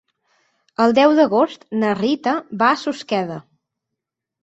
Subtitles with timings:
[0.85, 3.41] El deu d'agost na Rita va a Susqueda.